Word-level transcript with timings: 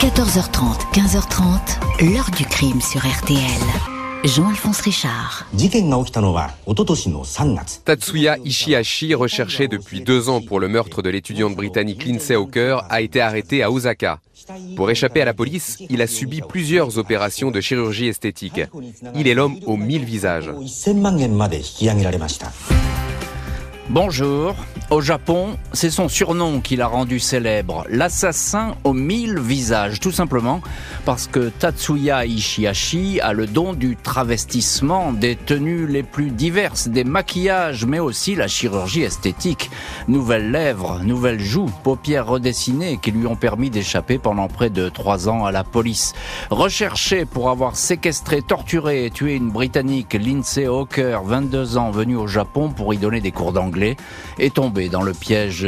14h30, 0.00 0.92
15h30, 0.92 2.12
l'heure 2.12 2.30
du 2.36 2.44
crime 2.44 2.80
sur 2.80 3.00
RTL. 3.00 3.38
Jean-Alphonse 4.24 4.80
Richard. 4.80 5.46
Tatsuya 7.84 8.36
Ishihashi, 8.44 9.14
recherché 9.14 9.68
depuis 9.68 10.00
deux 10.00 10.28
ans 10.28 10.40
pour 10.40 10.60
le 10.60 10.68
meurtre 10.68 11.00
de 11.00 11.10
l'étudiante 11.10 11.54
britannique 11.54 12.04
Lindsay 12.04 12.34
Hawker, 12.34 12.84
a 12.90 13.00
été 13.00 13.20
arrêté 13.20 13.62
à 13.62 13.70
Osaka. 13.70 14.20
Pour 14.76 14.90
échapper 14.90 15.22
à 15.22 15.26
la 15.26 15.34
police, 15.34 15.78
il 15.88 16.02
a 16.02 16.06
subi 16.06 16.42
plusieurs 16.46 16.98
opérations 16.98 17.50
de 17.50 17.60
chirurgie 17.60 18.08
esthétique. 18.08 18.60
Il 19.14 19.28
est 19.28 19.34
l'homme 19.34 19.58
aux 19.66 19.76
mille 19.76 20.04
visages. 20.04 20.50
Bonjour. 23.90 24.56
Au 24.90 25.00
Japon, 25.00 25.56
c'est 25.72 25.90
son 25.90 26.08
surnom 26.08 26.60
qui 26.60 26.76
l'a 26.76 26.86
rendu 26.86 27.18
célèbre, 27.18 27.84
l'assassin 27.88 28.76
aux 28.84 28.92
mille 28.92 29.38
visages, 29.38 29.98
tout 29.98 30.12
simplement 30.12 30.60
parce 31.04 31.26
que 31.26 31.48
Tatsuya 31.48 32.26
Ishihashi 32.26 33.18
a 33.20 33.32
le 33.32 33.46
don 33.46 33.72
du 33.72 33.96
travestissement, 33.96 35.12
des 35.12 35.36
tenues 35.36 35.86
les 35.86 36.02
plus 36.02 36.30
diverses, 36.30 36.88
des 36.88 37.04
maquillages, 37.04 37.86
mais 37.86 37.98
aussi 37.98 38.34
la 38.34 38.46
chirurgie 38.46 39.02
esthétique. 39.02 39.70
Nouvelles 40.06 40.50
lèvres, 40.50 41.00
nouvelles 41.02 41.40
joues, 41.40 41.70
paupières 41.82 42.26
redessinées 42.26 42.98
qui 43.02 43.10
lui 43.10 43.26
ont 43.26 43.36
permis 43.36 43.70
d'échapper 43.70 44.18
pendant 44.18 44.48
près 44.48 44.70
de 44.70 44.88
trois 44.88 45.28
ans 45.28 45.44
à 45.44 45.52
la 45.52 45.64
police. 45.64 46.12
Recherché 46.50 47.24
pour 47.24 47.50
avoir 47.50 47.76
séquestré, 47.76 48.42
torturé 48.42 49.06
et 49.06 49.10
tué 49.10 49.34
une 49.34 49.50
Britannique, 49.50 50.14
Lindsay 50.14 50.66
Hawker, 50.66 51.22
22 51.24 51.78
ans, 51.78 51.90
venue 51.90 52.16
au 52.16 52.26
Japon 52.26 52.70
pour 52.70 52.94
y 52.94 52.98
donner 52.98 53.20
des 53.20 53.32
cours 53.32 53.52
d'anglais, 53.52 53.73
est 53.82 54.54
tombé 54.54 54.88
dans 54.88 55.02
le 55.02 55.12
piège 55.12 55.66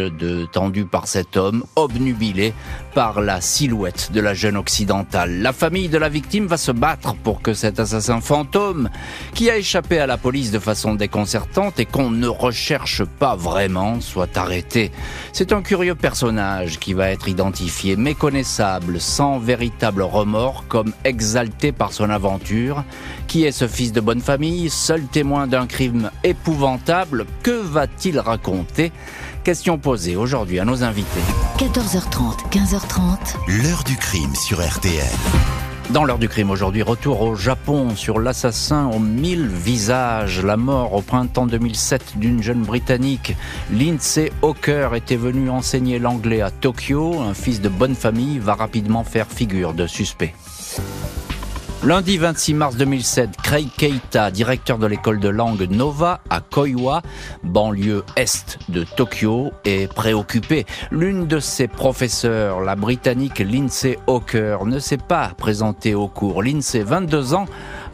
tendu 0.53 0.85
par 0.85 1.09
cet 1.09 1.37
homme, 1.37 1.65
obnubilé 1.77 2.55
par 2.95 3.21
la 3.21 3.41
silhouette 3.41 4.11
de 4.13 4.21
la 4.21 4.33
jeune 4.33 4.57
occidentale. 4.57 5.43
La 5.43 5.53
famille 5.53 5.89
de 5.89 5.99
la 5.99 6.09
victime 6.09 6.47
va 6.47 6.57
se 6.57 6.73
battre 6.73 7.15
pour 7.15 7.43
que 7.43 7.53
cet 7.53 7.79
assassin 7.79 8.21
fantôme, 8.21 8.89
qui 9.35 9.51
a 9.51 9.57
échappé 9.59 9.99
à 9.99 10.07
la 10.07 10.17
police 10.17 10.51
de 10.51 10.59
façon 10.59 10.95
déconcertante 10.95 11.79
et 11.79 11.85
qu'on 11.85 12.11
ne 12.11 12.29
recherche 12.29 13.05
pas 13.05 13.37
vraiment, 13.37 14.01
soit 14.01 14.37
arrêté. 14.37 14.91
C'est 15.33 15.53
un 15.53 15.63
curieux 15.63 15.95
personnage 15.95 16.79
qui 16.79 16.95
va 16.95 17.11
être 17.11 17.29
identifié, 17.29 17.97
méconnaissable, 17.97 19.01
sans 19.01 19.39
véritable 19.39 20.03
remords, 20.03 20.65
comme 20.69 20.93
exalté 21.05 21.73
par 21.73 21.93
son 21.93 22.11
aventure. 22.11 22.85
Qui 23.27 23.45
est 23.45 23.53
ce 23.53 23.69
fils 23.69 23.93
de 23.93 24.01
bonne 24.01 24.21
famille, 24.21 24.71
seul 24.71 25.03
témoin 25.03 25.47
d'un 25.47 25.67
crime 25.67 26.11
épouvantable? 26.25 27.27
Que 27.43 27.61
va-t-il 27.97 28.21
raconter 28.21 28.93
Question 29.43 29.79
posée 29.79 30.17
aujourd'hui 30.17 30.59
à 30.59 30.67
nos 30.67 30.83
invités. 30.83 31.21
14h30, 31.57 32.51
15h30. 32.51 33.63
L'heure 33.63 33.85
du 33.85 33.97
crime 33.97 34.35
sur 34.35 34.59
RTL. 34.59 35.03
Dans 35.91 36.05
l'heure 36.05 36.19
du 36.19 36.29
crime 36.29 36.51
aujourd'hui, 36.51 36.83
retour 36.83 37.23
au 37.23 37.37
Japon 37.37 37.97
sur 37.97 38.19
l'assassin 38.19 38.91
aux 38.93 38.99
mille 38.99 39.47
visages. 39.47 40.45
La 40.45 40.59
mort 40.59 40.93
au 40.93 41.01
printemps 41.01 41.47
2007 41.47 42.19
d'une 42.19 42.43
jeune 42.43 42.65
Britannique, 42.65 43.35
Lindsay 43.73 44.31
Hawker, 44.43 44.95
était 44.95 45.17
venue 45.17 45.49
enseigner 45.49 45.99
l'anglais 45.99 46.43
à 46.43 46.51
Tokyo. 46.51 47.23
Un 47.23 47.33
fils 47.33 47.63
de 47.63 47.71
bonne 47.71 47.95
famille 47.95 48.39
va 48.39 48.57
rapidement 48.57 49.05
faire 49.05 49.29
figure 49.29 49.73
de 49.73 49.87
suspect. 49.87 50.35
Lundi 51.87 52.19
26 52.19 52.55
mars 52.55 52.77
2007, 52.77 53.37
Craig 53.45 53.69
Keita, 53.77 54.33
directeur 54.33 54.79
de 54.79 54.89
l'école 54.89 55.21
de 55.21 55.29
langue 55.29 55.71
Nova 55.71 56.21
à 56.31 56.41
Koiwa, 56.41 57.01
banlieue 57.45 58.03
est 58.17 58.59
de 58.69 58.83
Tokyo, 58.83 59.53
est 59.65 59.87
préoccupé. 59.95 60.67
L'une 60.91 61.29
de 61.29 61.39
ses 61.39 61.69
professeurs, 61.69 62.61
la 62.61 62.75
britannique 62.75 63.39
Lindsay 63.39 64.01
Hawker, 64.09 64.67
ne 64.67 64.81
s'est 64.81 64.97
pas 64.97 65.31
présentée 65.39 65.95
au 65.95 66.09
cours. 66.09 66.43
Lindsay, 66.43 66.83
22 66.83 67.35
ans, 67.35 67.47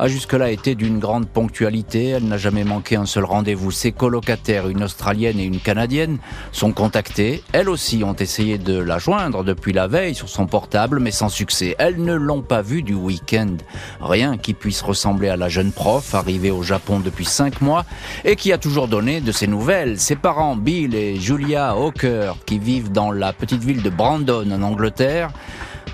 a 0.02 0.08
jusque-là 0.08 0.50
été 0.50 0.74
d'une 0.74 0.98
grande 0.98 1.28
ponctualité. 1.28 2.08
Elle 2.08 2.24
n'a 2.24 2.36
jamais 2.36 2.64
manqué 2.64 2.96
un 2.96 3.06
seul 3.06 3.24
rendez-vous. 3.24 3.70
Ses 3.70 3.92
colocataires, 3.92 4.68
une 4.68 4.82
Australienne 4.82 5.38
et 5.38 5.44
une 5.44 5.60
Canadienne, 5.60 6.18
sont 6.50 6.72
contactés. 6.72 7.44
Elles 7.52 7.68
aussi 7.68 8.02
ont 8.02 8.16
essayé 8.16 8.58
de 8.58 8.76
la 8.76 8.98
joindre 8.98 9.44
depuis 9.44 9.72
la 9.72 9.86
veille 9.86 10.16
sur 10.16 10.28
son 10.28 10.46
portable, 10.46 10.98
mais 10.98 11.12
sans 11.12 11.28
succès. 11.28 11.76
Elles 11.78 12.02
ne 12.02 12.14
l'ont 12.14 12.42
pas 12.42 12.62
vue 12.62 12.82
du 12.82 12.94
week-end. 12.94 13.54
Rien 14.00 14.38
qui 14.38 14.54
puisse 14.54 14.82
ressembler 14.82 15.28
à 15.28 15.36
la 15.36 15.48
jeune 15.48 15.70
prof 15.70 16.16
arrivée 16.16 16.50
au 16.50 16.64
Japon 16.64 16.98
depuis 16.98 17.24
cinq 17.24 17.60
mois 17.60 17.84
et 18.24 18.34
qui 18.34 18.52
a 18.52 18.58
toujours 18.58 18.88
donné 18.88 19.20
de 19.20 19.30
ses 19.30 19.46
nouvelles. 19.46 20.00
Ses 20.00 20.16
parents, 20.16 20.56
Bill 20.56 20.96
et 20.96 21.20
Julia 21.20 21.76
Hawker, 21.76 22.38
qui 22.44 22.58
vivent 22.58 22.90
dans 22.90 23.12
la 23.12 23.32
petite 23.32 23.62
ville 23.62 23.82
de 23.82 23.90
Brandon 23.90 24.50
en 24.50 24.62
Angleterre, 24.62 25.30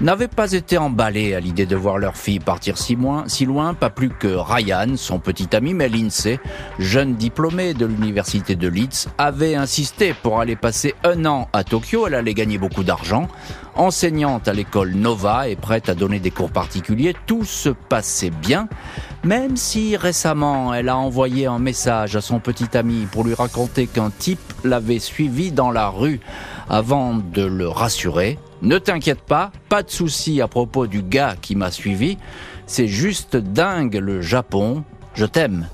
n'avaient 0.00 0.28
pas 0.28 0.52
été 0.52 0.78
emballés 0.78 1.34
à 1.34 1.40
l'idée 1.40 1.66
de 1.66 1.74
voir 1.74 1.98
leur 1.98 2.16
fille 2.16 2.38
partir 2.38 2.78
si 2.78 2.94
loin, 2.94 3.24
si 3.26 3.44
loin, 3.44 3.74
pas 3.74 3.90
plus 3.90 4.10
que 4.10 4.28
Ryan, 4.28 4.96
son 4.96 5.18
petit 5.18 5.54
ami, 5.56 5.74
mais 5.74 5.90
jeune 6.78 7.16
diplômée 7.16 7.74
de 7.74 7.86
l'université 7.86 8.54
de 8.54 8.68
Leeds, 8.68 9.08
avait 9.18 9.56
insisté 9.56 10.14
pour 10.14 10.40
aller 10.40 10.54
passer 10.54 10.94
un 11.02 11.24
an 11.24 11.48
à 11.52 11.64
Tokyo. 11.64 12.06
Elle 12.06 12.14
allait 12.14 12.34
gagner 12.34 12.58
beaucoup 12.58 12.84
d'argent. 12.84 13.26
Enseignante 13.74 14.48
à 14.48 14.52
l'école 14.52 14.92
Nova 14.94 15.48
et 15.48 15.56
prête 15.56 15.88
à 15.88 15.94
donner 15.94 16.20
des 16.20 16.30
cours 16.30 16.50
particuliers, 16.50 17.14
tout 17.26 17.44
se 17.44 17.68
passait 17.68 18.30
bien, 18.30 18.68
même 19.24 19.56
si 19.56 19.96
récemment 19.96 20.74
elle 20.74 20.88
a 20.88 20.96
envoyé 20.96 21.46
un 21.46 21.58
message 21.58 22.16
à 22.16 22.20
son 22.20 22.40
petit 22.40 22.76
ami 22.76 23.06
pour 23.10 23.24
lui 23.24 23.34
raconter 23.34 23.86
qu'un 23.86 24.10
type 24.10 24.52
l'avait 24.64 24.98
suivi 24.98 25.52
dans 25.52 25.70
la 25.70 25.88
rue 25.88 26.20
avant 26.68 27.14
de 27.14 27.42
le 27.44 27.68
rassurer. 27.68 28.38
Ne 28.62 28.78
t'inquiète 28.78 29.20
pas, 29.20 29.52
pas 29.68 29.82
de 29.82 29.90
souci 29.90 30.40
à 30.40 30.48
propos 30.48 30.86
du 30.86 31.02
gars 31.02 31.36
qui 31.40 31.54
m'a 31.54 31.70
suivi. 31.70 32.18
C'est 32.66 32.88
juste 32.88 33.36
dingue 33.36 33.96
le 33.96 34.20
Japon. 34.20 34.84
Je 35.14 35.24
t'aime. 35.24 35.68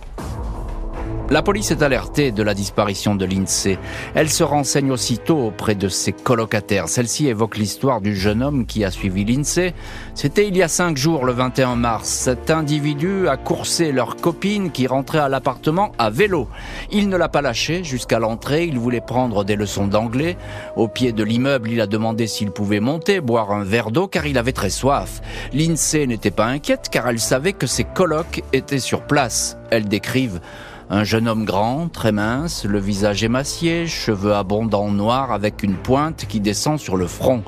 La 1.31 1.41
police 1.41 1.71
est 1.71 1.83
alertée 1.83 2.33
de 2.33 2.43
la 2.43 2.53
disparition 2.53 3.15
de 3.15 3.25
Lindsay. 3.25 3.79
Elle 4.15 4.29
se 4.29 4.45
renseigne 4.45 4.93
aussitôt 4.93 5.39
auprès 5.39 5.75
de 5.75 5.89
ses 5.89 6.12
colocataires. 6.12 6.87
Celle-ci 6.87 7.29
évoque 7.29 7.57
l'histoire 7.57 8.03
du 8.03 8.15
jeune 8.15 8.43
homme 8.43 8.67
qui 8.67 8.85
a 8.85 8.91
suivi 8.91 9.25
Lindsay. 9.25 9.73
C'était 10.15 10.47
il 10.47 10.55
y 10.55 10.62
a 10.62 10.69
cinq 10.69 10.99
jours, 10.99 11.25
le 11.25 11.33
21 11.33 11.77
mars. 11.77 12.11
Cet 12.11 12.51
individu 12.51 13.27
a 13.27 13.39
coursé 13.39 13.91
leur 13.91 14.17
copine 14.17 14.71
qui 14.71 14.87
rentrait 14.87 15.19
à 15.19 15.31
l'appartement 15.31 15.93
à 15.99 16.11
vélo. 16.11 16.47
Il 16.93 17.09
ne 17.09 17.17
l'a 17.17 17.31
pas 17.31 17.41
lâché 17.41 17.85
jusqu'à 17.85 18.19
l'entrée. 18.19 18.67
Il 18.67 18.79
voulait 18.79 19.01
prendre 19.01 19.45
des 19.45 19.56
leçons 19.56 19.87
d'anglais. 19.87 20.37
Au 20.77 20.89
pied 20.89 21.12
de 21.12 21.25
l'immeuble, 21.25 21.71
il 21.71 21.81
a 21.81 21.87
demandé 21.87 22.27
s'il 22.27 22.51
pouvait 22.51 22.81
monter, 22.81 23.23
boire 23.23 23.51
un 23.51 23.65
verre 23.65 23.91
d'eau 23.91 24.09
car 24.09 24.27
il 24.27 24.37
avait 24.37 24.53
très 24.53 24.71
soif. 24.71 25.23
Lindsay 25.55 26.06
n'était 26.06 26.31
pas 26.31 26.47
inquiète 26.47 26.89
car 26.91 27.09
elle 27.09 27.19
savait 27.19 27.55
que 27.55 27.67
ses 27.67 27.85
colocs 27.85 28.43
étaient 28.53 28.79
sur 28.79 29.06
place. 29.06 29.56
Elle 29.71 29.89
décrive 29.89 30.41
un 30.91 31.05
jeune 31.05 31.28
homme 31.28 31.45
grand, 31.45 31.89
très 31.89 32.12
mince, 32.12 32.65
le 32.65 32.78
visage 32.78 33.25
émacié, 33.25 33.87
cheveux 33.87 34.34
abondants 34.34 34.91
noirs 34.91 35.33
avec 35.33 35.62
une 35.62 35.77
pointe 35.77 36.27
qui 36.28 36.41
descend 36.41 36.78
sur 36.78 36.97
le 36.97 37.06
front. 37.06 37.43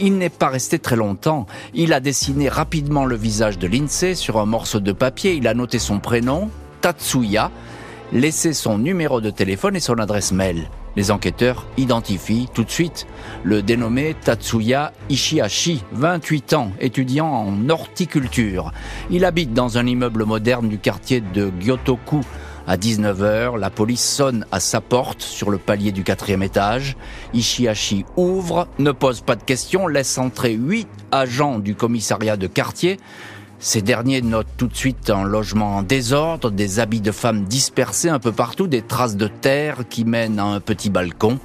Il 0.00 0.16
n'est 0.16 0.30
pas 0.30 0.48
resté 0.48 0.78
très 0.78 0.96
longtemps. 0.96 1.46
Il 1.74 1.92
a 1.92 2.00
dessiné 2.00 2.48
rapidement 2.48 3.04
le 3.04 3.16
visage 3.16 3.58
de 3.58 3.66
Lindsay 3.66 4.14
sur 4.14 4.38
un 4.38 4.46
morceau 4.46 4.80
de 4.80 4.92
papier. 4.92 5.34
Il 5.34 5.46
a 5.46 5.54
noté 5.54 5.78
son 5.78 5.98
prénom, 5.98 6.50
Tatsuya, 6.80 7.50
laissé 8.12 8.52
son 8.52 8.78
numéro 8.78 9.20
de 9.20 9.30
téléphone 9.30 9.76
et 9.76 9.80
son 9.80 9.98
adresse 9.98 10.32
mail. 10.32 10.68
Les 10.96 11.10
enquêteurs 11.10 11.66
identifient 11.76 12.48
tout 12.52 12.64
de 12.64 12.70
suite 12.70 13.06
le 13.44 13.62
dénommé 13.62 14.16
Tatsuya 14.20 14.92
Ishihashi, 15.08 15.84
28 15.92 16.54
ans, 16.54 16.72
étudiant 16.80 17.28
en 17.28 17.68
horticulture. 17.68 18.72
Il 19.10 19.24
habite 19.24 19.52
dans 19.52 19.78
un 19.78 19.86
immeuble 19.86 20.24
moderne 20.24 20.68
du 20.68 20.78
quartier 20.78 21.20
de 21.20 21.52
Gyotoku, 21.60 22.22
à 22.68 22.76
19h, 22.76 23.58
la 23.58 23.70
police 23.70 24.04
sonne 24.04 24.44
à 24.52 24.60
sa 24.60 24.82
porte 24.82 25.22
sur 25.22 25.48
le 25.48 25.56
palier 25.56 25.90
du 25.90 26.04
quatrième 26.04 26.42
étage. 26.42 26.98
Ishihashi 27.32 28.04
ouvre, 28.18 28.68
ne 28.78 28.92
pose 28.92 29.22
pas 29.22 29.36
de 29.36 29.42
questions, 29.42 29.86
laisse 29.86 30.18
entrer 30.18 30.52
huit 30.52 30.86
agents 31.10 31.60
du 31.60 31.74
commissariat 31.74 32.36
de 32.36 32.46
quartier. 32.46 32.98
Ces 33.58 33.80
derniers 33.80 34.20
notent 34.20 34.46
tout 34.58 34.66
de 34.66 34.76
suite 34.76 35.08
un 35.08 35.24
logement 35.24 35.78
en 35.78 35.82
désordre, 35.82 36.50
des 36.50 36.78
habits 36.78 37.00
de 37.00 37.10
femmes 37.10 37.44
dispersés 37.44 38.10
un 38.10 38.18
peu 38.18 38.32
partout, 38.32 38.66
des 38.66 38.82
traces 38.82 39.16
de 39.16 39.28
terre 39.28 39.88
qui 39.88 40.04
mènent 40.04 40.38
à 40.38 40.44
un 40.44 40.60
petit 40.60 40.90
balcon. 40.90 41.38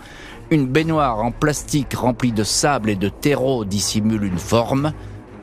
Une 0.52 0.68
baignoire 0.68 1.24
en 1.24 1.32
plastique 1.32 1.94
remplie 1.94 2.34
de 2.34 2.44
sable 2.44 2.90
et 2.90 2.96
de 2.96 3.08
terreau 3.08 3.64
dissimule 3.64 4.26
une 4.26 4.38
forme. 4.38 4.92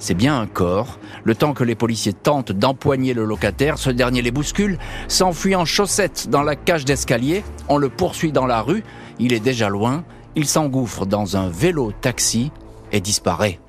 C'est 0.00 0.14
bien 0.14 0.40
un 0.40 0.46
corps. 0.46 0.98
Le 1.24 1.34
temps 1.34 1.52
que 1.52 1.62
les 1.62 1.74
policiers 1.74 2.14
tentent 2.14 2.52
d'empoigner 2.52 3.12
le 3.12 3.24
locataire, 3.24 3.78
ce 3.78 3.90
dernier 3.90 4.22
les 4.22 4.30
bouscule, 4.30 4.78
s'enfuit 5.08 5.54
en 5.54 5.66
chaussettes 5.66 6.28
dans 6.30 6.42
la 6.42 6.56
cage 6.56 6.86
d'escalier. 6.86 7.44
On 7.68 7.76
le 7.76 7.90
poursuit 7.90 8.32
dans 8.32 8.46
la 8.46 8.62
rue. 8.62 8.82
Il 9.18 9.34
est 9.34 9.40
déjà 9.40 9.68
loin. 9.68 10.04
Il 10.36 10.46
s'engouffre 10.46 11.04
dans 11.04 11.36
un 11.36 11.50
vélo 11.50 11.92
taxi 12.00 12.50
et 12.92 13.00
disparaît. 13.00 13.60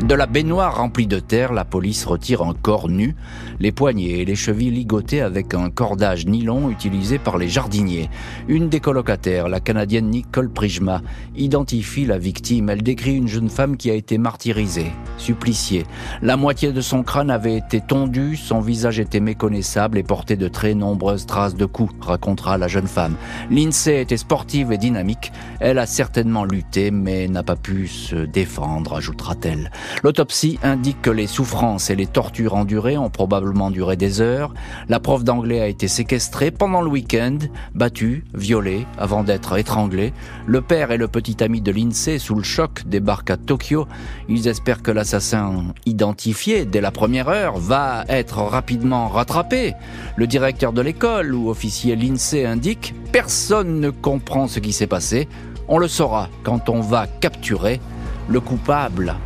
De 0.00 0.14
la 0.14 0.26
baignoire 0.26 0.78
remplie 0.78 1.06
de 1.06 1.20
terre, 1.20 1.52
la 1.52 1.66
police 1.66 2.06
retire 2.06 2.40
un 2.40 2.54
corps 2.54 2.88
nu, 2.88 3.14
les 3.60 3.70
poignets 3.70 4.20
et 4.20 4.24
les 4.24 4.34
chevilles 4.34 4.70
ligotés 4.70 5.20
avec 5.20 5.52
un 5.52 5.68
cordage 5.68 6.24
nylon 6.24 6.70
utilisé 6.70 7.18
par 7.18 7.36
les 7.36 7.50
jardiniers. 7.50 8.08
Une 8.48 8.70
des 8.70 8.80
colocataires, 8.80 9.50
la 9.50 9.60
Canadienne 9.60 10.08
Nicole 10.08 10.50
Prijma, 10.50 11.02
identifie 11.36 12.06
la 12.06 12.16
victime. 12.16 12.70
Elle 12.70 12.82
décrit 12.82 13.14
une 13.14 13.28
jeune 13.28 13.50
femme 13.50 13.76
qui 13.76 13.90
a 13.90 13.94
été 13.94 14.16
martyrisée, 14.16 14.90
suppliciée. 15.18 15.84
La 16.22 16.38
moitié 16.38 16.72
de 16.72 16.80
son 16.80 17.02
crâne 17.02 17.30
avait 17.30 17.58
été 17.58 17.82
tondu, 17.82 18.36
son 18.36 18.60
visage 18.60 18.98
était 19.00 19.20
méconnaissable 19.20 19.98
et 19.98 20.02
portait 20.02 20.36
de 20.36 20.48
très 20.48 20.74
nombreuses 20.74 21.26
traces 21.26 21.54
de 21.54 21.66
coups, 21.66 21.94
racontera 22.00 22.56
la 22.56 22.68
jeune 22.68 22.88
femme. 22.88 23.16
Lindsay 23.50 24.00
était 24.00 24.16
sportive 24.16 24.72
et 24.72 24.78
dynamique. 24.78 25.30
Elle 25.60 25.78
a 25.78 25.86
certainement 25.86 26.44
lutté, 26.44 26.90
mais 26.90 27.28
n'a 27.28 27.42
pas 27.42 27.56
pu 27.56 27.86
se 27.86 28.16
défendre, 28.16 28.94
ajoutera-t-elle. 28.94 29.70
L'autopsie 30.02 30.58
indique 30.62 31.02
que 31.02 31.10
les 31.10 31.26
souffrances 31.26 31.90
et 31.90 31.96
les 31.96 32.06
tortures 32.06 32.54
endurées 32.54 32.96
ont 32.96 33.10
probablement 33.10 33.70
duré 33.70 33.96
des 33.96 34.20
heures. 34.20 34.54
La 34.88 35.00
prof 35.00 35.24
d'anglais 35.24 35.60
a 35.60 35.66
été 35.66 35.88
séquestrée 35.88 36.50
pendant 36.50 36.80
le 36.80 36.88
week-end, 36.88 37.38
battue, 37.74 38.24
violée, 38.34 38.86
avant 38.98 39.24
d'être 39.24 39.58
étranglée. 39.58 40.12
Le 40.46 40.60
père 40.60 40.90
et 40.90 40.96
le 40.96 41.08
petit 41.08 41.42
ami 41.42 41.60
de 41.60 41.72
l'INSEE, 41.72 42.18
sous 42.18 42.34
le 42.34 42.42
choc, 42.42 42.82
débarquent 42.86 43.30
à 43.30 43.36
Tokyo. 43.36 43.86
Ils 44.28 44.48
espèrent 44.48 44.82
que 44.82 44.90
l'assassin, 44.90 45.74
identifié 45.86 46.64
dès 46.64 46.80
la 46.80 46.90
première 46.90 47.28
heure, 47.28 47.58
va 47.58 48.04
être 48.08 48.38
rapidement 48.38 49.08
rattrapé. 49.08 49.74
Le 50.16 50.26
directeur 50.26 50.72
de 50.72 50.80
l'école 50.80 51.34
ou 51.34 51.50
officier 51.50 51.96
l'INSEE 51.96 52.46
indique 52.46 52.94
Personne 53.12 53.80
ne 53.80 53.90
comprend 53.90 54.46
ce 54.46 54.60
qui 54.60 54.72
s'est 54.72 54.86
passé. 54.86 55.28
On 55.68 55.78
le 55.78 55.88
saura 55.88 56.28
quand 56.42 56.68
on 56.68 56.80
va 56.80 57.06
capturer 57.06 57.80
le 58.28 58.40
coupable. 58.40 59.16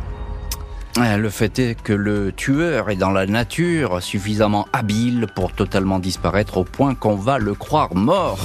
Euh, 0.97 1.17
le 1.17 1.29
fait 1.29 1.59
est 1.59 1.75
que 1.75 1.91
le 1.91 2.31
tueur 2.31 2.89
est 2.89 2.95
dans 2.95 3.11
la 3.11 3.25
nature 3.25 4.01
suffisamment 4.01 4.65
habile 4.71 5.27
pour 5.35 5.51
totalement 5.51 5.99
disparaître 5.99 6.57
au 6.57 6.63
point 6.63 6.95
qu'on 6.95 7.15
va 7.15 7.37
le 7.37 7.53
croire 7.53 7.93
mort. 7.95 8.39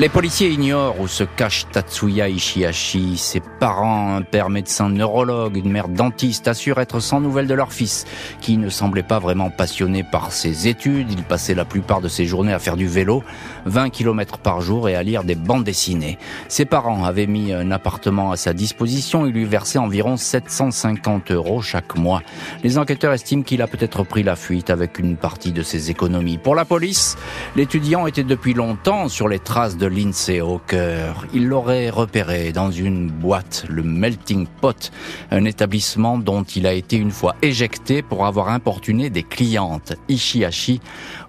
Les 0.00 0.08
policiers 0.08 0.50
ignorent 0.50 1.00
où 1.00 1.08
se 1.08 1.24
cache 1.24 1.66
Tatsuya 1.72 2.28
Ishihashi. 2.28 3.18
Ses 3.18 3.40
parents, 3.40 4.14
un 4.14 4.22
père 4.22 4.48
médecin 4.48 4.88
neurologue, 4.88 5.56
une 5.56 5.72
mère 5.72 5.88
dentiste, 5.88 6.46
assurent 6.46 6.78
être 6.78 7.00
sans 7.00 7.20
nouvelles 7.20 7.48
de 7.48 7.54
leur 7.54 7.72
fils, 7.72 8.04
qui 8.40 8.58
ne 8.58 8.68
semblait 8.68 9.02
pas 9.02 9.18
vraiment 9.18 9.50
passionné 9.50 10.04
par 10.04 10.30
ses 10.30 10.68
études. 10.68 11.10
Il 11.10 11.24
passait 11.24 11.56
la 11.56 11.64
plupart 11.64 12.00
de 12.00 12.06
ses 12.06 12.26
journées 12.26 12.52
à 12.52 12.60
faire 12.60 12.76
du 12.76 12.86
vélo, 12.86 13.24
20 13.66 13.90
km 13.90 14.38
par 14.38 14.60
jour 14.60 14.88
et 14.88 14.94
à 14.94 15.02
lire 15.02 15.24
des 15.24 15.34
bandes 15.34 15.64
dessinées. 15.64 16.16
Ses 16.46 16.64
parents 16.64 17.04
avaient 17.04 17.26
mis 17.26 17.52
un 17.52 17.72
appartement 17.72 18.30
à 18.30 18.36
sa 18.36 18.52
disposition 18.52 19.26
et 19.26 19.32
lui 19.32 19.46
versaient 19.46 19.80
environ 19.80 20.16
750 20.16 21.32
euros 21.32 21.60
chaque 21.60 21.96
mois. 21.96 22.22
Les 22.62 22.78
enquêteurs 22.78 23.14
estiment 23.14 23.42
qu'il 23.42 23.62
a 23.62 23.66
peut-être 23.66 24.04
pris 24.04 24.22
la 24.22 24.36
fuite 24.36 24.70
avec 24.70 25.00
une 25.00 25.16
partie 25.16 25.50
de 25.50 25.64
ses 25.64 25.90
économies. 25.90 26.38
Pour 26.38 26.54
la 26.54 26.64
police, 26.64 27.16
l'étudiant 27.56 28.06
était 28.06 28.22
depuis 28.22 28.54
longtemps 28.54 29.08
sur 29.08 29.26
les 29.26 29.40
traces 29.40 29.76
de 29.76 29.87
Lindsay 29.88 30.40
cœur. 30.66 31.26
Il 31.34 31.46
l'aurait 31.46 31.90
repéré 31.90 32.52
dans 32.52 32.70
une 32.70 33.10
boîte, 33.10 33.64
le 33.68 33.82
Melting 33.82 34.46
Pot, 34.60 34.90
un 35.30 35.44
établissement 35.44 36.18
dont 36.18 36.42
il 36.42 36.66
a 36.66 36.72
été 36.72 36.96
une 36.96 37.10
fois 37.10 37.34
éjecté 37.42 38.02
pour 38.02 38.26
avoir 38.26 38.48
importuné 38.48 39.10
des 39.10 39.22
clientes. 39.22 39.94
Ishihashi 40.08 40.80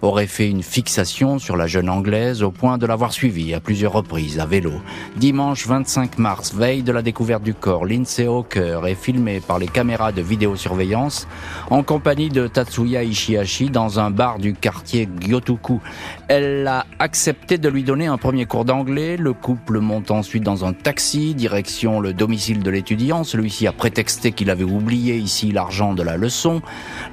aurait 0.02 0.26
fait 0.26 0.48
une 0.48 0.62
fixation 0.62 1.38
sur 1.38 1.56
la 1.56 1.66
jeune 1.66 1.88
anglaise 1.88 2.42
au 2.42 2.50
point 2.50 2.78
de 2.78 2.86
l'avoir 2.86 3.12
suivie 3.12 3.54
à 3.54 3.60
plusieurs 3.60 3.92
reprises 3.92 4.38
à 4.38 4.46
vélo. 4.46 4.72
Dimanche 5.16 5.66
25 5.66 6.18
mars, 6.18 6.54
veille 6.54 6.82
de 6.82 6.92
la 6.92 7.02
découverte 7.02 7.42
du 7.42 7.54
corps, 7.54 7.84
Lindsay 7.84 8.26
Hawker 8.26 8.86
est 8.86 8.94
filmée 8.94 9.40
par 9.40 9.58
les 9.58 9.68
caméras 9.68 10.12
de 10.12 10.22
vidéosurveillance 10.22 11.26
en 11.70 11.82
compagnie 11.82 12.28
de 12.28 12.46
Tatsuya 12.46 13.02
Ishihashi 13.02 13.70
dans 13.70 14.00
un 14.00 14.10
bar 14.10 14.38
du 14.38 14.54
quartier 14.54 15.08
Gyotoku. 15.20 15.80
Elle 16.28 16.66
a 16.66 16.86
accepté 16.98 17.58
de 17.58 17.68
lui 17.68 17.82
donner 17.82 18.06
un 18.06 18.18
premier 18.18 18.46
cours 18.50 18.64
d'anglais. 18.64 19.16
Le 19.16 19.32
couple 19.32 19.78
monte 19.78 20.10
ensuite 20.10 20.42
dans 20.42 20.64
un 20.64 20.72
taxi, 20.72 21.34
direction 21.34 22.00
le 22.00 22.12
domicile 22.12 22.62
de 22.62 22.70
l'étudiant. 22.70 23.22
Celui-ci 23.22 23.68
a 23.68 23.72
prétexté 23.72 24.32
qu'il 24.32 24.50
avait 24.50 24.64
oublié 24.64 25.16
ici 25.16 25.52
l'argent 25.52 25.94
de 25.94 26.02
la 26.02 26.16
leçon. 26.16 26.60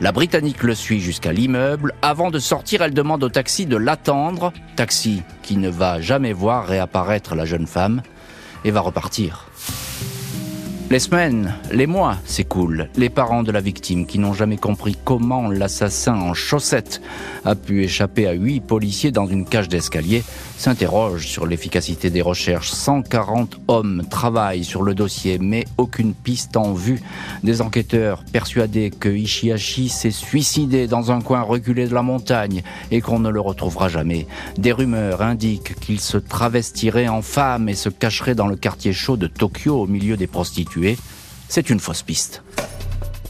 La 0.02 0.12
Britannique 0.12 0.64
le 0.64 0.74
suit 0.74 1.00
jusqu'à 1.00 1.32
l'immeuble. 1.32 1.94
Avant 2.02 2.32
de 2.32 2.40
sortir, 2.40 2.82
elle 2.82 2.94
demande 2.94 3.24
au 3.24 3.30
taxi 3.30 3.68
de 3.68 3.78
l'attendre. 3.78 4.52
Taxi 4.76 5.22
qui 5.44 5.58
ne 5.58 5.70
va 5.70 6.02
jamais 6.02 6.34
voir 6.34 6.66
réapparaître 6.66 7.36
la 7.36 7.46
jeune 7.46 7.68
femme 7.68 8.02
et 8.66 8.72
va 8.72 8.82
repartir. 8.82 9.48
Les 10.90 11.00
semaines, 11.00 11.54
les 11.70 11.86
mois 11.86 12.16
s'écoulent. 12.24 12.88
Les 12.96 13.10
parents 13.10 13.44
de 13.44 13.52
la 13.52 13.60
victime, 13.60 14.06
qui 14.06 14.20
n'ont 14.20 14.32
jamais 14.32 14.56
compris 14.56 14.96
comment 15.04 15.50
l'assassin 15.50 16.16
en 16.16 16.34
chaussettes 16.34 17.02
a 17.44 17.56
pu 17.56 17.84
échapper 17.84 18.26
à 18.26 18.32
huit 18.32 18.62
policiers 18.62 19.12
dans 19.12 19.28
une 19.28 19.44
cage 19.44 19.68
d'escalier, 19.68 20.24
s'interrogent 20.58 21.28
sur 21.28 21.46
l'efficacité 21.46 22.10
des 22.10 22.22
recherches. 22.22 22.72
140 22.72 23.60
hommes 23.68 24.04
travaillent 24.10 24.64
sur 24.64 24.82
le 24.82 24.96
dossier, 24.96 25.40
mais 25.40 25.66
aucune 25.78 26.14
piste 26.14 26.56
en 26.56 26.72
vue. 26.72 27.02
Des 27.44 27.62
enquêteurs 27.62 28.24
persuadés 28.32 28.90
que 28.90 29.10
Ishihashi 29.10 29.90
s'est 29.90 30.10
suicidé 30.10 30.88
dans 30.88 31.12
un 31.12 31.20
coin 31.20 31.42
reculé 31.42 31.88
de 31.88 31.94
la 31.94 32.02
montagne 32.02 32.64
et 32.92 33.02
qu'on 33.02 33.20
ne 33.20 33.30
le 33.30 33.42
retrouvera 33.42 33.90
jamais. 33.90 34.26
Des 34.58 34.72
rumeurs 34.72 35.22
indiquent 35.22 35.78
qu'il 35.82 36.00
se 36.00 36.18
travestirait 36.18 37.10
en 37.10 37.22
femme 37.22 37.68
et 37.68 37.76
se 37.76 37.90
cacherait 37.90 38.36
dans 38.36 38.48
le 38.48 38.56
quartier 38.56 38.94
chaud 38.94 39.18
de 39.18 39.28
Tokyo 39.28 39.82
au 39.82 39.86
milieu 39.86 40.16
des 40.16 40.28
prostituées 40.28 40.77
c'est 41.50 41.70
une 41.70 41.80
fausse 41.80 42.04
piste. 42.04 42.44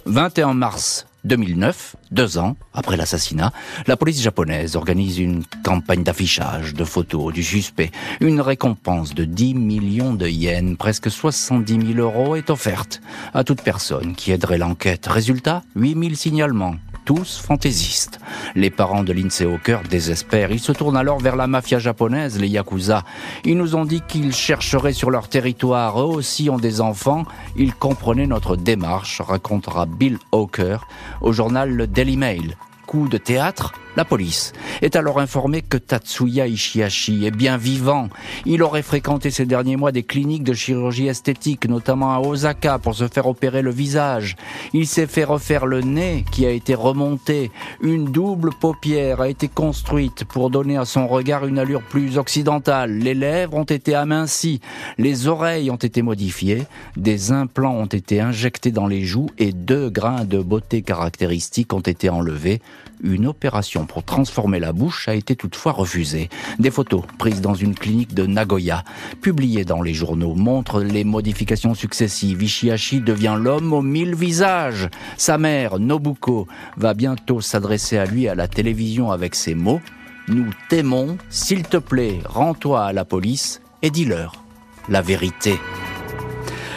21 0.05 0.53
mars 0.53 1.05
2009, 1.25 1.97
deux 2.11 2.38
ans 2.38 2.55
après 2.73 2.95
l'assassinat, 2.95 3.51
la 3.85 3.97
police 3.97 4.21
japonaise 4.21 4.75
organise 4.75 5.19
une 5.19 5.44
campagne 5.63 6.03
d'affichage 6.03 6.73
de 6.73 6.85
photos 6.85 7.33
du 7.33 7.44
suspect. 7.44 7.91
Une 8.21 8.39
récompense 8.39 9.13
de 9.13 9.25
10 9.25 9.55
millions 9.55 10.13
de 10.13 10.27
yens, 10.27 10.77
presque 10.77 11.11
70 11.11 11.94
000 11.94 11.99
euros, 11.99 12.35
est 12.35 12.49
offerte 12.49 13.01
à 13.33 13.44
toute 13.44 13.61
personne 13.61 14.15
qui 14.15 14.31
aiderait 14.31 14.57
l'enquête. 14.57 15.05
Résultat, 15.07 15.63
8 15.75 16.00
000 16.00 16.15
signalements 16.15 16.75
tous 17.07 17.38
fantaisistes. 17.39 18.19
Les 18.54 18.69
parents 18.69 19.01
de 19.01 19.13
Lindsay 19.13 19.45
Hawker 19.45 19.80
désespèrent. 19.89 20.51
Ils 20.51 20.59
se 20.59 20.74
tournent 20.74 20.98
alors 20.98 21.19
vers 21.19 21.38
la 21.38 21.48
mafia 21.48 21.80
japonaise, 21.80 22.38
les 22.38 22.50
Yakuza. 22.50 23.06
Ils 23.45 23.57
nous 23.57 23.75
ont 23.75 23.86
dit 23.86 24.01
qu'ils 24.06 24.33
chercheraient 24.33 24.92
sur 24.92 25.09
leur 25.09 25.30
territoire. 25.30 26.01
Eux 26.01 26.06
aussi 26.06 26.50
ont 26.50 26.57
des 26.57 26.81
enfants. 26.81 27.24
Ils 27.56 27.74
comprenaient 27.74 28.27
notre 28.27 28.57
démarche, 28.57 29.21
racontera 29.21 29.86
Bill 29.86 30.19
Hawker 30.33 30.86
au 31.21 31.31
journal 31.31 31.71
Le 31.71 31.88
Daily 31.88 32.18
Mail. 32.18 32.57
Coup 32.88 33.07
de 33.07 33.18
théâtre 33.18 33.74
la 33.97 34.05
police 34.05 34.53
est 34.83 34.95
alors 34.95 35.19
informée 35.19 35.63
que 35.63 35.75
Tatsuya 35.75 36.45
Ishihashi 36.45 37.25
est 37.25 37.31
bien 37.31 37.57
vivant. 37.57 38.09
Il 38.45 38.61
aurait 38.61 38.83
fréquenté 38.83 39.31
ces 39.31 39.47
derniers 39.47 39.75
mois 39.75 39.91
des 39.91 40.03
cliniques 40.03 40.44
de 40.44 40.53
chirurgie 40.53 41.07
esthétique, 41.07 41.67
notamment 41.67 42.13
à 42.13 42.19
Osaka, 42.19 42.77
pour 42.77 42.94
se 42.94 43.07
faire 43.07 43.25
opérer 43.25 43.63
le 43.63 43.71
visage. 43.71 44.35
Il 44.73 44.85
s'est 44.85 45.07
fait 45.07 45.23
refaire 45.23 45.65
le 45.65 45.81
nez 45.81 46.25
qui 46.31 46.45
a 46.45 46.51
été 46.51 46.75
remonté. 46.75 47.50
Une 47.81 48.05
double 48.05 48.51
paupière 48.62 49.19
a 49.19 49.29
été 49.29 49.48
construite 49.48 50.25
pour 50.25 50.51
donner 50.51 50.77
à 50.77 50.86
son 50.86 51.07
regard 51.07 51.48
une 51.48 51.57
allure 51.57 51.81
plus 51.81 52.19
occidentale. 52.19 53.00
Les 53.00 53.15
lèvres 53.15 53.55
ont 53.55 53.63
été 53.63 53.95
amincies, 53.95 54.62
les 55.00 55.27
oreilles 55.27 55.72
ont 55.72 55.75
été 55.75 56.03
modifiées, 56.03 56.65
des 56.98 57.31
implants 57.31 57.74
ont 57.74 57.88
été 57.88 58.22
injectés 58.22 58.72
dans 58.72 58.86
les 58.86 59.05
joues 59.05 59.31
et 59.39 59.53
deux 59.53 59.89
grains 59.89 60.24
de 60.24 60.38
beauté 60.38 60.83
caractéristiques 60.83 61.74
ont 61.74 61.79
été 61.79 62.12
enlevés. 62.12 62.62
Une 63.03 63.27
opération 63.27 63.87
pour 63.88 64.03
transformer 64.03 64.60
la 64.60 64.74
bouche 64.74 65.08
a 65.08 65.15
été 65.15 65.36
toutefois 65.36 65.72
refusée. 65.72 66.29
Des 66.60 66.72
photos 66.72 67.03
prises 67.17 67.41
dans 67.41 67.53
une 67.53 67.75
clinique 67.75 68.13
de 68.13 68.25
Nagoya, 68.25 68.84
publiées 69.22 69.65
dans 69.65 69.82
les 69.82 69.94
journaux, 69.94 70.36
montrent 70.36 70.82
les 70.82 71.03
modifications 71.03 71.74
successives. 71.74 72.44
Ishihashi 72.44 73.01
devient 73.01 73.38
l'homme 73.39 73.74
aux 73.74 73.82
mille 73.82 74.15
visages. 74.15 74.89
Sa 75.17 75.38
mère, 75.38 75.79
Nobuko, 75.79 76.48
va 76.77 76.94
bientôt 76.94 77.41
s'adresser 77.41 77.98
à 77.98 78.06
lui 78.06 78.27
à 78.27 78.36
la 78.36 78.48
télévision 78.48 79.12
avec 79.12 79.34
ces 79.36 79.56
mots. 79.56 79.82
Nous 80.27 80.50
t'aimons, 80.70 81.17
s'il 81.29 81.63
te 81.63 81.77
plaît, 81.77 82.20
rends-toi 82.25 82.86
à 82.86 82.94
la 82.94 83.06
police 83.06 83.62
et 83.82 83.89
dis-leur 83.89 84.44
la 84.89 85.01
vérité. 85.01 85.60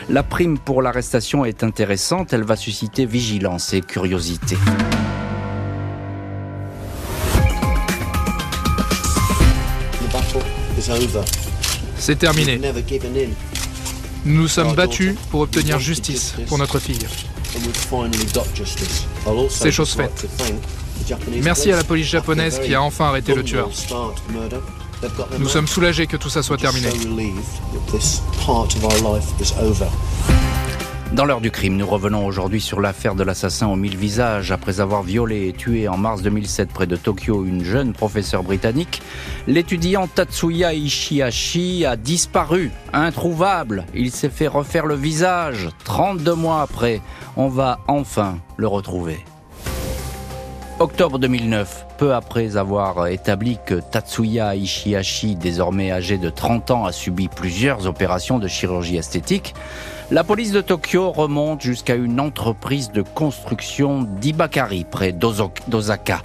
La 0.08 0.22
prime 0.24 0.58
pour 0.58 0.82
l'arrestation 0.82 1.44
est 1.44 1.62
intéressante, 1.62 2.32
elle 2.32 2.42
va 2.42 2.56
susciter 2.56 3.06
vigilance 3.06 3.72
et 3.74 3.80
curiosité. 3.80 4.56
C'est 11.98 12.18
terminé. 12.18 12.60
Nous 14.24 14.42
nous 14.42 14.48
sommes 14.48 14.74
battus 14.74 15.14
pour 15.30 15.40
obtenir 15.40 15.78
justice 15.78 16.34
pour 16.46 16.58
notre 16.58 16.78
fille. 16.78 17.06
C'est 19.48 19.72
chose 19.72 19.94
faite. 19.94 20.26
Merci 21.42 21.72
à 21.72 21.76
la 21.76 21.84
police 21.84 22.06
japonaise 22.06 22.60
qui 22.60 22.74
a 22.74 22.82
enfin 22.82 23.06
arrêté 23.06 23.34
le 23.34 23.42
tueur. 23.42 23.70
Nous 25.38 25.48
sommes 25.48 25.66
soulagés 25.66 26.06
que 26.06 26.16
tout 26.16 26.28
ça 26.28 26.42
soit 26.42 26.58
terminé. 26.58 26.88
Dans 31.12 31.24
l'heure 31.24 31.40
du 31.40 31.50
crime, 31.50 31.76
nous 31.76 31.86
revenons 31.86 32.24
aujourd'hui 32.24 32.60
sur 32.60 32.80
l'affaire 32.80 33.16
de 33.16 33.24
l'assassin 33.24 33.66
aux 33.66 33.74
mille 33.74 33.96
visages. 33.96 34.52
Après 34.52 34.80
avoir 34.80 35.02
violé 35.02 35.48
et 35.48 35.52
tué 35.52 35.88
en 35.88 35.96
mars 35.96 36.22
2007 36.22 36.72
près 36.72 36.86
de 36.86 36.94
Tokyo 36.94 37.44
une 37.44 37.64
jeune 37.64 37.92
professeure 37.92 38.44
britannique, 38.44 39.02
l'étudiant 39.48 40.06
Tatsuya 40.06 40.72
Ishihashi 40.72 41.84
a 41.84 41.96
disparu, 41.96 42.70
introuvable. 42.92 43.86
Il 43.92 44.12
s'est 44.12 44.28
fait 44.28 44.46
refaire 44.46 44.86
le 44.86 44.94
visage. 44.94 45.68
32 45.84 46.34
mois 46.34 46.62
après, 46.62 47.00
on 47.36 47.48
va 47.48 47.80
enfin 47.88 48.38
le 48.56 48.68
retrouver. 48.68 49.18
Octobre 50.78 51.18
2009, 51.18 51.86
peu 52.00 52.14
après 52.14 52.56
avoir 52.56 53.08
établi 53.08 53.58
que 53.66 53.74
Tatsuya 53.74 54.54
Ishihashi, 54.54 55.36
désormais 55.36 55.92
âgé 55.92 56.16
de 56.16 56.30
30 56.30 56.70
ans, 56.70 56.86
a 56.86 56.92
subi 56.92 57.28
plusieurs 57.28 57.86
opérations 57.86 58.38
de 58.38 58.48
chirurgie 58.48 58.96
esthétique, 58.96 59.54
la 60.10 60.24
police 60.24 60.50
de 60.50 60.62
Tokyo 60.62 61.12
remonte 61.12 61.60
jusqu'à 61.60 61.94
une 61.94 62.18
entreprise 62.18 62.90
de 62.90 63.02
construction 63.02 64.02
d'Ibakari, 64.02 64.84
près 64.90 65.12
d'Osaka. 65.12 66.22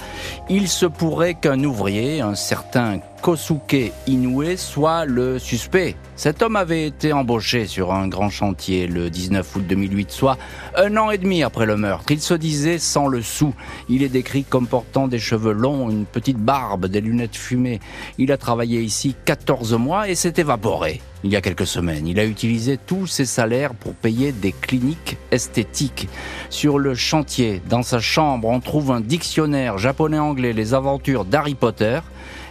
Il 0.50 0.70
se 0.70 0.86
pourrait 0.86 1.36
qu'un 1.36 1.64
ouvrier, 1.64 2.22
un 2.22 2.36
certain 2.36 3.00
Kosuke 3.26 3.92
Inoue 4.06 4.56
soit 4.56 5.06
le 5.06 5.40
suspect. 5.40 5.96
Cet 6.16 6.44
homme 6.44 6.56
avait 6.56 6.86
été 6.86 7.12
embauché 7.12 7.66
sur 7.66 7.92
un 7.92 8.08
grand 8.08 8.30
chantier 8.30 8.86
le 8.86 9.10
19 9.10 9.56
août 9.56 9.64
2008, 9.68 10.12
soit 10.12 10.38
un 10.76 10.96
an 10.96 11.10
et 11.10 11.18
demi 11.18 11.42
après 11.42 11.66
le 11.66 11.76
meurtre. 11.76 12.06
Il 12.12 12.22
se 12.22 12.36
disait 12.36 12.78
sans 12.78 13.08
le 13.08 13.24
sou. 13.24 13.56
Il 13.90 14.04
est 14.04 14.10
décrit 14.10 14.44
comme 14.44 14.68
portant 14.68 15.08
des 15.08 15.18
cheveux 15.18 15.54
longs, 15.54 15.65
une 15.66 16.06
petite 16.06 16.38
barbe, 16.38 16.88
des 16.88 17.02
lunettes 17.02 17.36
fumées. 17.36 17.80
Il 18.18 18.32
a 18.32 18.38
travaillé 18.38 18.82
ici 18.82 19.16
14 19.26 19.74
mois 19.74 20.10
et 20.10 20.16
s'est 20.16 20.34
évaporé 20.38 21.02
il 21.26 21.32
y 21.32 21.36
a 21.36 21.42
quelques 21.42 21.66
semaines. 21.66 22.08
Il 22.08 22.20
a 22.20 22.26
utilisé 22.26 22.78
tous 22.78 23.08
ses 23.08 23.26
salaires 23.26 23.74
pour 23.74 23.96
payer 23.96 24.32
des 24.32 24.52
cliniques 24.52 25.18
esthétiques. 25.32 26.08
Sur 26.52 26.78
le 26.78 26.94
chantier, 26.94 27.62
dans 27.68 27.82
sa 27.82 28.00
chambre, 28.00 28.48
on 28.48 28.60
trouve 28.60 28.92
un 28.92 29.02
dictionnaire 29.02 29.80
japonais-anglais, 29.80 30.54
les 30.54 30.76
aventures 30.76 31.26
d'Harry 31.26 31.56
Potter 31.56 32.00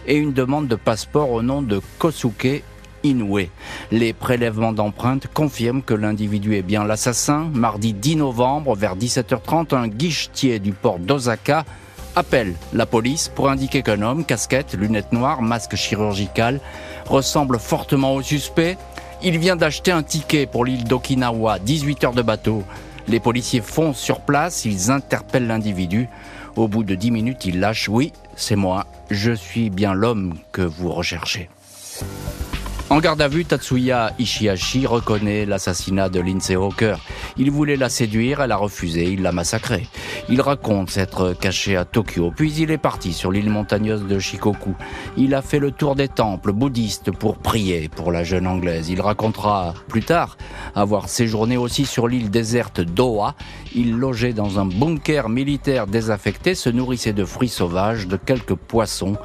et 0.07 0.17
une 0.17 0.33
demande 0.33 0.67
de 0.67 0.75
passeport 0.75 1.31
au 1.31 1.41
nom 1.41 1.61
de 1.61 1.79
Kosuke 1.99 2.63
Inoue. 3.03 3.47
Les 3.91 4.11
prélèvements 4.11 4.73
d'empreintes 4.73 5.27
confirment 5.33 5.81
que 5.81 5.93
l'individu 5.93 6.55
est 6.55 6.61
bien 6.61 6.83
l'assassin. 6.83 7.49
Mardi 7.53 7.93
10 7.93 8.17
novembre, 8.17 8.75
vers 8.75 8.97
17h30, 8.97 9.73
un 9.73 9.87
guichetier 9.87 10.59
du 10.59 10.73
port 10.73 10.99
d'Osaka 10.99 11.63
appelle 12.15 12.53
la 12.73 12.85
police 12.85 13.29
pour 13.29 13.49
indiquer 13.49 13.81
qu'un 13.81 14.01
homme, 14.01 14.25
casquette, 14.25 14.73
lunettes 14.73 15.11
noires, 15.11 15.41
masque 15.41 15.75
chirurgical, 15.75 16.59
ressemble 17.07 17.59
fortement 17.59 18.15
au 18.15 18.21
suspect. 18.21 18.77
Il 19.21 19.37
vient 19.37 19.55
d'acheter 19.55 19.91
un 19.91 20.03
ticket 20.03 20.45
pour 20.45 20.65
l'île 20.65 20.83
d'Okinawa, 20.83 21.59
18 21.59 22.03
heures 22.03 22.13
de 22.13 22.21
bateau. 22.21 22.63
Les 23.07 23.19
policiers 23.19 23.61
foncent 23.61 23.99
sur 23.99 24.21
place, 24.21 24.65
ils 24.65 24.91
interpellent 24.91 25.47
l'individu. 25.47 26.07
Au 26.55 26.67
bout 26.67 26.83
de 26.83 26.95
10 26.95 27.11
minutes, 27.11 27.45
il 27.45 27.59
lâche 27.59 27.89
Oui, 27.89 28.13
c'est 28.35 28.55
moi, 28.55 28.85
je 29.09 29.31
suis 29.31 29.69
bien 29.69 29.93
l'homme 29.93 30.35
que 30.51 30.61
vous 30.61 30.91
recherchez. 30.91 31.49
En 32.91 32.99
garde 32.99 33.19
à 33.19 33.27
vue, 33.27 33.45
Tatsuya 33.45 34.13
Ishihashi 34.19 34.85
reconnaît 34.85 35.47
l'assassinat 35.47 36.07
de 36.09 36.19
Lindsay 36.19 36.53
Hawker. 36.53 36.99
Il 37.35 37.49
voulait 37.49 37.77
la 37.77 37.89
séduire, 37.89 38.41
elle 38.41 38.51
a 38.51 38.57
refusé, 38.57 39.05
il 39.05 39.23
l'a 39.23 39.31
massacrée. 39.31 39.87
Il 40.29 40.39
raconte 40.39 40.91
s'être 40.91 41.33
caché 41.33 41.75
à 41.75 41.83
Tokyo, 41.83 42.31
puis 42.35 42.53
il 42.53 42.69
est 42.69 42.77
parti 42.77 43.11
sur 43.11 43.31
l'île 43.31 43.49
montagneuse 43.49 44.05
de 44.05 44.19
Shikoku. 44.19 44.75
Il 45.17 45.33
a 45.33 45.41
fait 45.41 45.57
le 45.57 45.71
tour 45.71 45.95
des 45.95 46.07
temples 46.07 46.51
bouddhistes 46.51 47.09
pour 47.09 47.37
prier 47.37 47.89
pour 47.89 48.11
la 48.11 48.23
jeune 48.23 48.45
anglaise. 48.45 48.87
Il 48.89 49.01
racontera 49.01 49.73
plus 49.87 50.03
tard 50.03 50.37
avoir 50.75 51.09
séjourné 51.09 51.57
aussi 51.57 51.85
sur 51.85 52.07
l'île 52.07 52.29
déserte 52.29 52.81
d'Oa. 52.81 53.33
Il 53.73 53.97
logeait 53.97 54.33
dans 54.33 54.59
un 54.59 54.65
bunker 54.65 55.27
militaire 55.27 55.87
désaffecté, 55.87 56.53
se 56.53 56.69
nourrissait 56.69 57.13
de 57.13 57.25
fruits 57.25 57.49
sauvages, 57.49 58.07
de 58.07 58.15
quelques 58.15 58.55
poissons 58.55 59.17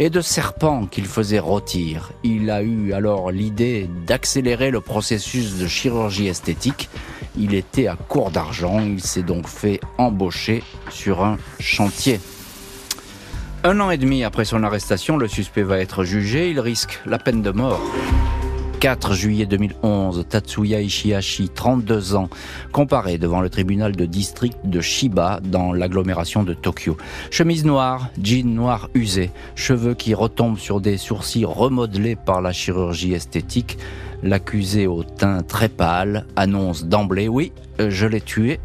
et 0.00 0.08
de 0.08 0.22
serpents 0.22 0.86
qu'il 0.86 1.04
faisait 1.04 1.38
rôtir. 1.38 2.10
Il 2.24 2.50
a 2.50 2.62
eu 2.62 2.94
alors 2.94 3.30
l'idée 3.30 3.88
d'accélérer 4.06 4.70
le 4.70 4.80
processus 4.80 5.58
de 5.58 5.66
chirurgie 5.66 6.26
esthétique. 6.26 6.88
Il 7.36 7.54
était 7.54 7.86
à 7.86 7.96
court 7.96 8.30
d'argent, 8.30 8.80
il 8.80 9.02
s'est 9.02 9.22
donc 9.22 9.46
fait 9.46 9.78
embaucher 9.98 10.64
sur 10.88 11.22
un 11.22 11.36
chantier. 11.60 12.18
Un 13.62 13.78
an 13.78 13.90
et 13.90 13.98
demi 13.98 14.24
après 14.24 14.46
son 14.46 14.64
arrestation, 14.64 15.18
le 15.18 15.28
suspect 15.28 15.62
va 15.62 15.78
être 15.78 16.02
jugé, 16.02 16.48
il 16.48 16.60
risque 16.60 16.98
la 17.04 17.18
peine 17.18 17.42
de 17.42 17.50
mort. 17.50 17.82
4 18.80 19.12
juillet 19.12 19.44
2011, 19.44 20.24
Tatsuya 20.26 20.80
Ishihashi, 20.80 21.50
32 21.50 22.14
ans, 22.14 22.30
comparé 22.72 23.18
devant 23.18 23.42
le 23.42 23.50
tribunal 23.50 23.94
de 23.94 24.06
district 24.06 24.56
de 24.64 24.80
Shiba 24.80 25.40
dans 25.44 25.74
l'agglomération 25.74 26.44
de 26.44 26.54
Tokyo. 26.54 26.96
Chemise 27.30 27.66
noire, 27.66 28.08
jean 28.22 28.54
noir 28.54 28.88
usé, 28.94 29.32
cheveux 29.54 29.92
qui 29.92 30.14
retombent 30.14 30.56
sur 30.56 30.80
des 30.80 30.96
sourcils 30.96 31.44
remodelés 31.44 32.16
par 32.16 32.40
la 32.40 32.52
chirurgie 32.52 33.12
esthétique. 33.12 33.76
L'accusé 34.22 34.86
au 34.86 35.02
teint 35.02 35.42
très 35.42 35.68
pâle 35.68 36.24
annonce 36.34 36.86
d'emblée 36.86 37.28
Oui, 37.28 37.52
je 37.78 38.06
l'ai 38.06 38.22
tué. 38.22 38.60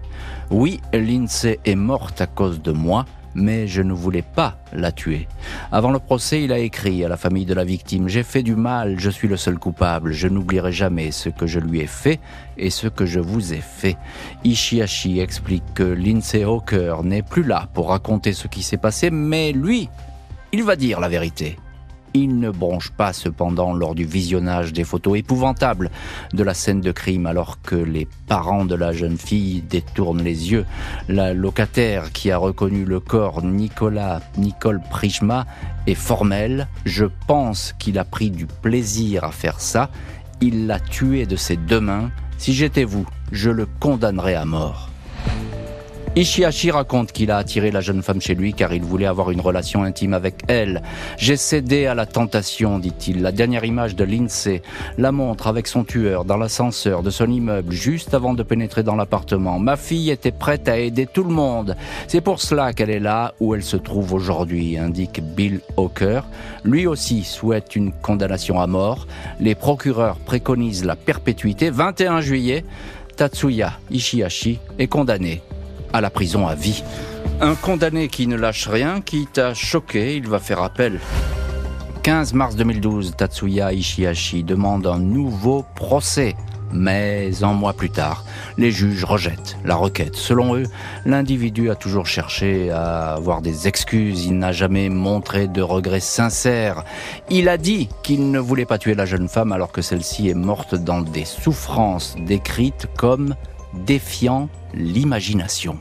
Oui, 0.49 0.79
Lindsay 0.93 1.59
est 1.65 1.75
morte 1.75 2.21
à 2.21 2.27
cause 2.27 2.61
de 2.61 2.71
moi 2.71 3.05
mais 3.35 3.67
je 3.67 3.81
ne 3.81 3.93
voulais 3.93 4.23
pas 4.23 4.57
la 4.73 4.91
tuer. 4.91 5.27
Avant 5.71 5.91
le 5.91 5.99
procès, 5.99 6.43
il 6.43 6.51
a 6.51 6.57
écrit 6.57 7.03
à 7.05 7.09
la 7.09 7.17
famille 7.17 7.45
de 7.45 7.53
la 7.53 7.65
victime 7.65 8.07
J'ai 8.07 8.23
fait 8.23 8.41
du 8.41 8.55
mal, 8.55 8.97
je 8.97 9.09
suis 9.09 9.27
le 9.27 9.37
seul 9.37 9.59
coupable, 9.59 10.13
je 10.13 10.27
n'oublierai 10.27 10.71
jamais 10.71 11.11
ce 11.11 11.29
que 11.29 11.45
je 11.45 11.59
lui 11.59 11.81
ai 11.81 11.87
fait 11.87 12.19
et 12.57 12.69
ce 12.69 12.87
que 12.87 13.05
je 13.05 13.19
vous 13.19 13.53
ai 13.53 13.61
fait. 13.61 13.97
Ishihashi 14.43 15.19
explique 15.19 15.63
que 15.75 15.83
Lindsay 15.83 16.43
Hawker 16.43 17.03
n'est 17.03 17.21
plus 17.21 17.43
là 17.43 17.67
pour 17.73 17.89
raconter 17.89 18.33
ce 18.33 18.47
qui 18.47 18.63
s'est 18.63 18.77
passé, 18.77 19.09
mais 19.11 19.51
lui, 19.51 19.89
il 20.51 20.63
va 20.63 20.75
dire 20.75 20.99
la 20.99 21.09
vérité. 21.09 21.57
Il 22.17 22.39
ne 22.39 22.49
bronche 22.49 22.91
pas 22.91 23.11
cependant 23.11 23.73
lors 23.73 23.93
du 23.93 24.05
visionnage 24.05 24.71
des 24.71 24.85
photos 24.85 25.17
épouvantables 25.17 25.91
de 26.31 26.43
la 26.43 26.53
scène 26.53 26.79
de 26.79 26.93
crime 26.93 27.25
alors 27.25 27.61
que 27.61 27.75
les 27.75 28.07
parents 28.27 28.63
de 28.63 28.73
la 28.73 28.93
jeune 28.93 29.17
fille 29.17 29.61
détournent 29.61 30.23
les 30.23 30.49
yeux. 30.49 30.65
La 31.09 31.33
locataire 31.33 32.13
qui 32.13 32.31
a 32.31 32.37
reconnu 32.37 32.85
le 32.85 33.01
corps 33.01 33.43
Nicolas 33.43 34.21
Nicole 34.37 34.79
Prishma 34.89 35.45
est 35.87 35.93
formelle. 35.93 36.69
Je 36.85 37.03
pense 37.27 37.75
qu'il 37.79 37.99
a 37.99 38.05
pris 38.05 38.29
du 38.29 38.45
plaisir 38.45 39.25
à 39.25 39.31
faire 39.31 39.59
ça. 39.59 39.89
Il 40.39 40.67
l'a 40.67 40.79
tué 40.79 41.25
de 41.25 41.35
ses 41.35 41.57
deux 41.57 41.81
mains. 41.81 42.11
Si 42.37 42.53
j'étais 42.53 42.85
vous, 42.85 43.05
je 43.33 43.49
le 43.49 43.67
condamnerais 43.81 44.35
à 44.35 44.45
mort. 44.45 44.89
Ishihashi 46.17 46.71
raconte 46.71 47.11
qu'il 47.11 47.29
a 47.29 47.35
attiré 47.35 47.71
la 47.71 47.81
jeune 47.81 48.01
femme 48.01 48.21
chez 48.21 48.35
lui 48.35 48.53
car 48.53 48.73
il 48.73 48.81
voulait 48.81 49.05
avoir 49.05 49.31
une 49.31 49.41
relation 49.41 49.83
intime 49.83 50.13
avec 50.13 50.43
elle. 50.47 50.81
J'ai 51.17 51.35
cédé 51.35 51.87
à 51.87 51.93
la 51.93 52.05
tentation, 52.05 52.79
dit-il. 52.79 53.21
La 53.21 53.33
dernière 53.33 53.65
image 53.65 53.97
de 53.97 54.05
Lindsay 54.05 54.61
la 54.97 55.11
montre 55.11 55.47
avec 55.47 55.67
son 55.67 55.83
tueur 55.83 56.23
dans 56.23 56.37
l'ascenseur 56.37 57.03
de 57.03 57.09
son 57.09 57.29
immeuble 57.29 57.73
juste 57.73 58.13
avant 58.13 58.33
de 58.33 58.43
pénétrer 58.43 58.81
dans 58.81 58.95
l'appartement. 58.95 59.59
Ma 59.59 59.75
fille 59.75 60.09
était 60.09 60.31
prête 60.31 60.69
à 60.69 60.77
aider 60.77 61.05
tout 61.05 61.25
le 61.25 61.33
monde. 61.33 61.75
C'est 62.07 62.21
pour 62.21 62.39
cela 62.39 62.71
qu'elle 62.71 62.91
est 62.91 63.01
là 63.01 63.33
où 63.41 63.53
elle 63.53 63.63
se 63.63 63.75
trouve 63.75 64.13
aujourd'hui, 64.13 64.77
indique 64.77 65.21
Bill 65.21 65.59
Hawker. 65.75 66.21
Lui 66.63 66.87
aussi 66.87 67.25
souhaite 67.25 67.75
une 67.75 67.91
condamnation 67.91 68.61
à 68.61 68.67
mort. 68.67 69.05
Les 69.41 69.53
procureurs 69.53 70.19
préconisent 70.19 70.85
la 70.85 70.95
perpétuité. 70.95 71.69
21 71.69 72.21
juillet, 72.21 72.63
Tatsuya 73.17 73.73
Ishihashi 73.91 74.59
est 74.79 74.87
condamné 74.87 75.41
à 75.95 76.01
la 76.01 76.09
prison 76.09 76.45
à 76.45 76.55
vie. 76.55 76.83
Un 77.39 77.55
condamné 77.55 78.09
qui 78.09 78.27
ne 78.27 78.35
lâche 78.35 78.67
rien, 78.67 78.99
qui 79.01 79.27
t'a 79.27 79.53
choqué, 79.53 80.17
il 80.17 80.27
va 80.27 80.39
faire 80.39 80.61
appel. 80.61 80.99
15 82.03 82.33
mars 82.33 82.55
2012, 82.55 83.15
Tatsuya 83.15 83.71
Ishihashi 83.71 84.43
demande 84.43 84.87
un 84.87 84.99
nouveau 84.99 85.65
procès. 85.75 86.35
Mais 86.73 87.31
un 87.41 87.53
mois 87.53 87.71
plus 87.71 87.89
tard, 87.89 88.25
les 88.57 88.71
juges 88.71 89.05
rejettent 89.05 89.57
la 89.63 89.75
requête. 89.75 90.15
Selon 90.15 90.55
eux, 90.55 90.65
l'individu 91.05 91.69
a 91.69 91.75
toujours 91.75 92.05
cherché 92.05 92.69
à 92.71 93.13
avoir 93.13 93.41
des 93.41 93.69
excuses, 93.69 94.25
il 94.25 94.37
n'a 94.37 94.51
jamais 94.51 94.89
montré 94.89 95.47
de 95.47 95.61
regrets 95.61 96.01
sincères. 96.01 96.83
Il 97.29 97.47
a 97.47 97.57
dit 97.57 97.87
qu'il 98.03 98.31
ne 98.31 98.39
voulait 98.39 98.65
pas 98.65 98.77
tuer 98.77 98.95
la 98.95 99.05
jeune 99.05 99.29
femme 99.29 99.53
alors 99.53 99.71
que 99.71 99.81
celle-ci 99.81 100.27
est 100.27 100.33
morte 100.33 100.75
dans 100.75 100.99
des 101.01 101.23
souffrances 101.23 102.15
décrites 102.19 102.87
comme 102.97 103.35
défiant 103.85 104.49
l'imagination. 104.73 105.77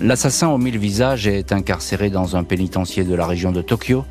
L'assassin 0.00 0.48
aux 0.48 0.58
mille 0.58 0.78
visages 0.78 1.26
est 1.26 1.52
incarcéré 1.52 2.08
dans 2.08 2.36
un 2.36 2.44
pénitencier 2.44 3.04
de 3.04 3.14
la 3.14 3.26
région 3.26 3.50
de 3.50 3.62
Tokyo. 3.62 4.04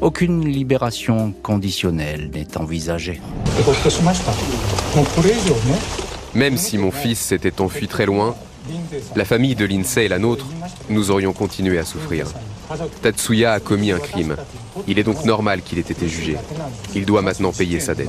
Aucune 0.00 0.44
libération 0.44 1.32
conditionnelle 1.42 2.30
n'est 2.32 2.56
envisagée. 2.56 3.20
Même 6.34 6.56
si 6.56 6.78
mon 6.78 6.90
fils 6.90 7.18
s'était 7.18 7.60
enfui 7.60 7.88
très 7.88 8.06
loin, 8.06 8.34
la 9.16 9.24
famille 9.24 9.54
de 9.54 9.64
Lindsay 9.64 10.06
et 10.06 10.08
la 10.08 10.18
nôtre, 10.18 10.46
nous 10.88 11.10
aurions 11.10 11.32
continué 11.32 11.78
à 11.78 11.84
souffrir. 11.84 12.26
Tatsuya 13.02 13.52
a 13.52 13.60
commis 13.60 13.92
un 13.92 13.98
crime. 13.98 14.36
Il 14.86 14.98
est 14.98 15.04
donc 15.04 15.24
normal 15.24 15.62
qu'il 15.62 15.78
ait 15.78 15.82
été 15.82 16.08
jugé. 16.08 16.36
Il 16.94 17.04
doit 17.04 17.22
maintenant 17.22 17.52
payer 17.52 17.80
sa 17.80 17.94
dette. 17.94 18.08